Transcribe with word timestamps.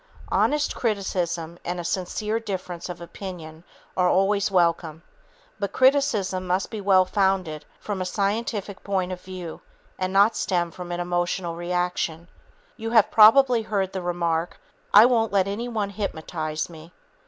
Honest 0.31 0.75
criticism 0.75 1.59
and 1.63 1.79
a 1.79 1.83
sincere 1.83 2.39
difference 2.39 2.89
of 2.89 3.01
opinion 3.01 3.63
are 3.95 4.09
always 4.09 4.49
welcome. 4.49 5.03
But 5.59 5.73
criticism 5.73 6.47
must 6.47 6.71
be 6.71 6.81
well 6.81 7.05
founded 7.05 7.65
from 7.79 8.01
a 8.01 8.05
scientific 8.05 8.83
point 8.83 9.11
of 9.11 9.21
view 9.21 9.61
and 9.99 10.11
not 10.11 10.35
stem 10.35 10.71
from 10.71 10.91
an 10.91 10.99
emotional 10.99 11.55
reaction. 11.55 12.29
You 12.77 12.89
have 12.89 13.11
probably 13.11 13.61
heard 13.61 13.93
the 13.93 14.01
remark, 14.01 14.59
"I 14.91 15.05
won't 15.05 15.31
let 15.31 15.47
anyone 15.47 15.91
hypnotize 15.91 16.67
me." 16.67 16.93